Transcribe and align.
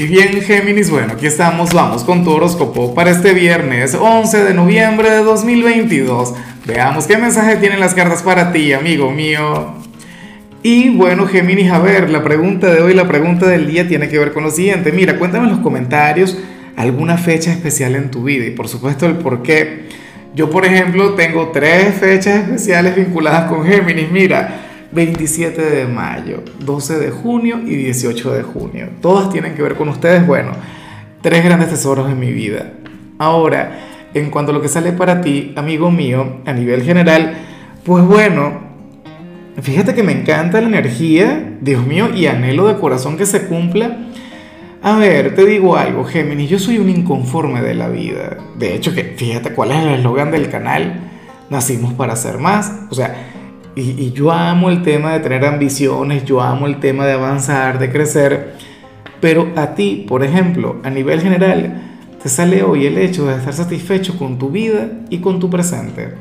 Y 0.00 0.06
bien, 0.06 0.40
Géminis, 0.40 0.88
bueno, 0.88 1.12
aquí 1.12 1.26
estamos, 1.26 1.74
vamos 1.74 2.04
con 2.04 2.24
tu 2.24 2.30
horóscopo 2.30 2.94
para 2.94 3.10
este 3.10 3.34
viernes 3.34 3.94
11 3.94 4.44
de 4.44 4.54
noviembre 4.54 5.10
de 5.10 5.22
2022. 5.22 6.32
Veamos 6.64 7.06
qué 7.06 7.18
mensaje 7.18 7.56
tienen 7.56 7.80
las 7.80 7.92
cartas 7.92 8.22
para 8.22 8.50
ti, 8.50 8.72
amigo 8.72 9.10
mío. 9.10 9.74
Y 10.62 10.88
bueno, 10.96 11.26
Géminis, 11.26 11.70
a 11.70 11.80
ver, 11.80 12.08
la 12.08 12.24
pregunta 12.24 12.72
de 12.72 12.80
hoy, 12.80 12.94
la 12.94 13.06
pregunta 13.06 13.46
del 13.46 13.66
día 13.66 13.86
tiene 13.88 14.08
que 14.08 14.18
ver 14.18 14.32
con 14.32 14.42
lo 14.42 14.50
siguiente. 14.50 14.90
Mira, 14.90 15.18
cuéntame 15.18 15.44
en 15.44 15.50
los 15.50 15.60
comentarios 15.60 16.38
alguna 16.76 17.18
fecha 17.18 17.52
especial 17.52 17.94
en 17.94 18.10
tu 18.10 18.22
vida 18.22 18.46
y 18.46 18.52
por 18.52 18.68
supuesto 18.68 19.04
el 19.04 19.16
por 19.16 19.42
qué. 19.42 19.82
Yo, 20.34 20.48
por 20.48 20.64
ejemplo, 20.64 21.12
tengo 21.12 21.48
tres 21.48 21.94
fechas 21.96 22.44
especiales 22.44 22.96
vinculadas 22.96 23.50
con 23.50 23.66
Géminis. 23.66 24.10
Mira, 24.10 24.69
27 24.92 25.62
de 25.62 25.86
mayo, 25.86 26.42
12 26.60 26.98
de 26.98 27.10
junio 27.10 27.60
y 27.64 27.76
18 27.76 28.32
de 28.32 28.42
junio. 28.42 28.88
Todas 29.00 29.30
tienen 29.30 29.54
que 29.54 29.62
ver 29.62 29.76
con 29.76 29.88
ustedes. 29.88 30.26
Bueno, 30.26 30.52
tres 31.22 31.44
grandes 31.44 31.70
tesoros 31.70 32.10
en 32.10 32.18
mi 32.18 32.32
vida. 32.32 32.72
Ahora, 33.18 33.78
en 34.14 34.30
cuanto 34.30 34.50
a 34.50 34.54
lo 34.54 34.60
que 34.60 34.68
sale 34.68 34.92
para 34.92 35.20
ti, 35.20 35.52
amigo 35.56 35.90
mío, 35.90 36.38
a 36.44 36.52
nivel 36.52 36.82
general, 36.82 37.34
pues 37.84 38.04
bueno, 38.04 38.60
fíjate 39.62 39.94
que 39.94 40.02
me 40.02 40.12
encanta 40.12 40.60
la 40.60 40.66
energía, 40.66 41.56
Dios 41.60 41.86
mío, 41.86 42.10
y 42.14 42.26
anhelo 42.26 42.66
de 42.66 42.76
corazón 42.76 43.16
que 43.16 43.26
se 43.26 43.46
cumpla. 43.46 43.98
A 44.82 44.96
ver, 44.96 45.34
te 45.34 45.44
digo 45.44 45.76
algo, 45.76 46.04
Géminis, 46.04 46.50
yo 46.50 46.58
soy 46.58 46.78
un 46.78 46.88
inconforme 46.88 47.60
de 47.60 47.74
la 47.74 47.88
vida. 47.88 48.38
De 48.58 48.74
hecho, 48.74 48.94
que 48.94 49.04
fíjate 49.04 49.52
cuál 49.52 49.72
es 49.72 49.84
el 49.84 49.90
eslogan 49.90 50.30
del 50.30 50.48
canal. 50.48 51.00
Nacimos 51.50 51.92
para 51.92 52.16
ser 52.16 52.38
más. 52.38 52.72
O 52.90 52.94
sea, 52.94 53.14
y, 53.80 54.12
yo 54.12 54.30
amo 54.30 54.70
el 54.70 54.82
tema 54.82 55.12
de 55.12 55.20
tener 55.20 55.44
ambiciones, 55.44 56.24
yo 56.24 56.40
amo 56.40 56.66
el 56.66 56.80
tema 56.80 57.06
de 57.06 57.12
avanzar, 57.12 57.78
de 57.78 57.90
crecer, 57.90 58.54
pero 59.20 59.52
a 59.56 59.74
ti, 59.74 60.04
por 60.08 60.24
ejemplo, 60.24 60.76
a 60.82 60.90
nivel 60.90 61.20
general, 61.20 61.82
te 62.22 62.28
sale 62.28 62.62
hoy 62.62 62.86
el 62.86 62.98
hecho 62.98 63.26
de 63.26 63.36
estar 63.36 63.52
satisfecho 63.52 64.18
con 64.18 64.38
tu 64.38 64.50
vida 64.50 64.88
y 65.08 65.18
con 65.18 65.40
tu 65.40 65.48
presente. 65.48 66.14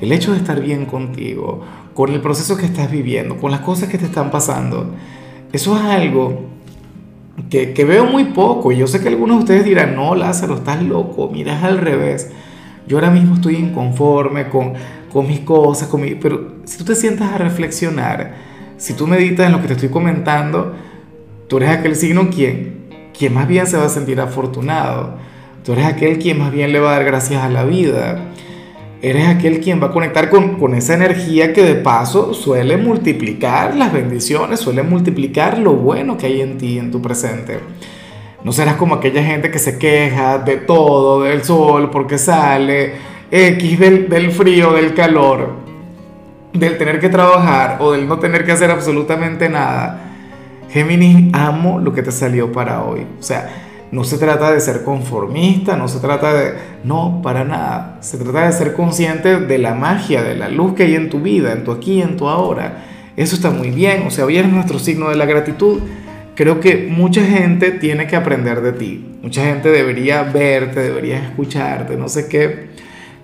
El 0.00 0.12
hecho 0.12 0.32
de 0.32 0.38
estar 0.38 0.60
bien 0.60 0.86
contigo, 0.86 1.62
con 1.94 2.12
el 2.12 2.20
proceso 2.20 2.56
que 2.56 2.66
estás 2.66 2.90
viviendo, 2.90 3.36
con 3.36 3.50
las 3.50 3.60
cosas 3.60 3.88
que 3.88 3.98
te 3.98 4.06
están 4.06 4.30
pasando. 4.30 4.94
Eso 5.52 5.76
es 5.76 5.82
algo 5.82 6.46
que, 7.50 7.72
que 7.72 7.84
veo 7.84 8.06
muy 8.06 8.26
poco. 8.26 8.72
Y 8.72 8.78
yo 8.78 8.86
sé 8.86 9.00
que 9.00 9.08
algunos 9.08 9.38
de 9.38 9.42
ustedes 9.42 9.64
dirán, 9.64 9.94
no, 9.94 10.14
Lázaro, 10.14 10.56
estás 10.56 10.82
loco, 10.82 11.28
miras 11.28 11.62
al 11.62 11.78
revés. 11.78 12.30
Yo 12.86 12.96
ahora 12.96 13.10
mismo 13.10 13.36
estoy 13.36 13.56
inconforme 13.56 14.48
con, 14.48 14.72
con 15.12 15.26
mis 15.26 15.40
cosas, 15.40 15.88
con 15.88 16.00
mi, 16.00 16.14
pero 16.14 16.56
si 16.64 16.78
tú 16.78 16.84
te 16.84 16.94
sientas 16.94 17.32
a 17.32 17.38
reflexionar, 17.38 18.34
si 18.76 18.94
tú 18.94 19.06
meditas 19.06 19.46
en 19.46 19.52
lo 19.52 19.60
que 19.60 19.68
te 19.68 19.74
estoy 19.74 19.88
comentando, 19.88 20.74
tú 21.48 21.58
eres 21.58 21.70
aquel 21.70 21.94
signo 21.94 22.30
quien, 22.30 22.88
quien 23.16 23.32
más 23.32 23.46
bien 23.46 23.66
se 23.66 23.76
va 23.76 23.84
a 23.84 23.88
sentir 23.88 24.20
afortunado. 24.20 25.14
Tú 25.64 25.72
eres 25.74 25.86
aquel 25.86 26.18
quien 26.18 26.38
más 26.38 26.50
bien 26.50 26.72
le 26.72 26.80
va 26.80 26.90
a 26.90 26.92
dar 26.94 27.04
gracias 27.04 27.42
a 27.42 27.48
la 27.48 27.64
vida. 27.64 28.18
Eres 29.00 29.28
aquel 29.28 29.60
quien 29.60 29.80
va 29.80 29.88
a 29.88 29.92
conectar 29.92 30.28
con, 30.30 30.58
con 30.58 30.74
esa 30.74 30.94
energía 30.94 31.52
que 31.52 31.62
de 31.62 31.76
paso 31.76 32.34
suele 32.34 32.76
multiplicar 32.76 33.76
las 33.76 33.92
bendiciones, 33.92 34.60
suele 34.60 34.82
multiplicar 34.82 35.58
lo 35.58 35.74
bueno 35.74 36.16
que 36.16 36.26
hay 36.26 36.40
en 36.40 36.58
ti, 36.58 36.78
en 36.78 36.90
tu 36.90 37.00
presente. 37.00 37.60
No 38.44 38.52
serás 38.52 38.74
como 38.74 38.96
aquella 38.96 39.22
gente 39.22 39.50
que 39.50 39.58
se 39.58 39.78
queja 39.78 40.38
de 40.38 40.56
todo, 40.56 41.22
del 41.22 41.44
sol, 41.44 41.90
porque 41.90 42.18
sale, 42.18 42.94
X 43.30 43.78
del, 43.78 44.32
frío, 44.32 44.72
del 44.72 44.94
calor, 44.94 45.54
del 46.52 46.76
tener 46.76 46.98
que 46.98 47.08
trabajar 47.08 47.78
o 47.80 47.92
del 47.92 48.08
no 48.08 48.18
tener 48.18 48.44
que 48.44 48.52
hacer 48.52 48.70
absolutamente 48.70 49.48
nada. 49.48 50.00
Géminis, 50.70 51.32
amo 51.34 51.78
lo 51.78 51.92
que 51.92 52.02
te 52.02 52.10
salió 52.10 52.50
para 52.50 52.82
hoy. 52.82 53.06
O 53.18 53.22
sea, 53.22 53.48
no 53.92 54.04
se 54.04 54.18
trata 54.18 54.50
de 54.50 54.60
ser 54.60 54.84
conformista, 54.84 55.76
no 55.76 55.86
se 55.86 56.00
trata 56.00 56.32
de... 56.32 56.54
No, 56.82 57.20
para 57.22 57.44
nada. 57.44 57.98
Se 58.00 58.16
trata 58.16 58.46
de 58.46 58.52
ser 58.52 58.72
consciente 58.72 59.38
de 59.38 59.58
la 59.58 59.74
magia, 59.74 60.22
de 60.22 60.34
la 60.34 60.48
luz 60.48 60.74
que 60.74 60.84
hay 60.84 60.94
en 60.94 61.10
tu 61.10 61.20
vida, 61.20 61.52
en 61.52 61.62
tu 61.62 61.70
aquí, 61.72 62.00
en 62.00 62.16
tu 62.16 62.26
ahora. 62.26 62.84
Eso 63.16 63.36
está 63.36 63.50
muy 63.50 63.70
bien. 63.70 64.04
O 64.06 64.10
sea, 64.10 64.24
hoy 64.24 64.38
es 64.38 64.48
nuestro 64.48 64.78
signo 64.78 65.10
de 65.10 65.16
la 65.16 65.26
gratitud. 65.26 65.80
Creo 66.34 66.60
que 66.60 66.88
mucha 66.90 67.24
gente 67.24 67.72
tiene 67.72 68.06
que 68.06 68.16
aprender 68.16 68.60
de 68.62 68.72
ti. 68.72 69.04
Mucha 69.22 69.44
gente 69.44 69.70
debería 69.70 70.22
verte, 70.22 70.80
debería 70.80 71.18
escucharte, 71.22 71.96
no 71.96 72.08
sé 72.08 72.28
qué 72.28 72.72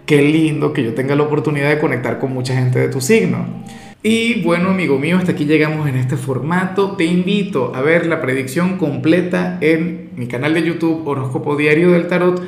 qué 0.08 0.22
lindo 0.22 0.72
que 0.72 0.82
yo 0.82 0.94
tenga 0.94 1.14
la 1.14 1.24
oportunidad 1.24 1.68
de 1.68 1.78
conectar 1.78 2.18
con 2.18 2.32
mucha 2.32 2.54
gente 2.54 2.78
de 2.78 2.88
tu 2.88 2.98
signo. 3.02 3.44
Y 4.02 4.42
bueno, 4.42 4.70
amigo 4.70 4.98
mío, 4.98 5.18
hasta 5.18 5.32
aquí 5.32 5.44
llegamos 5.44 5.86
en 5.86 5.96
este 5.96 6.16
formato. 6.16 6.92
Te 6.92 7.04
invito 7.04 7.74
a 7.74 7.82
ver 7.82 8.06
la 8.06 8.22
predicción 8.22 8.78
completa 8.78 9.58
en 9.60 10.12
mi 10.16 10.26
canal 10.26 10.54
de 10.54 10.62
YouTube 10.62 11.06
Horóscopo 11.06 11.56
Diario 11.56 11.90
del 11.90 12.06
Tarot 12.06 12.42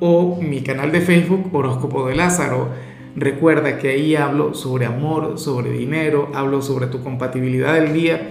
o 0.00 0.40
mi 0.40 0.62
canal 0.62 0.90
de 0.90 1.02
Facebook 1.02 1.54
Horóscopo 1.54 2.08
de 2.08 2.14
Lázaro. 2.14 2.70
Recuerda 3.14 3.76
que 3.76 3.90
ahí 3.90 4.16
hablo 4.16 4.54
sobre 4.54 4.86
amor, 4.86 5.38
sobre 5.38 5.70
dinero, 5.70 6.32
hablo 6.34 6.62
sobre 6.62 6.86
tu 6.86 7.02
compatibilidad 7.02 7.74
del 7.74 7.92
día. 7.92 8.30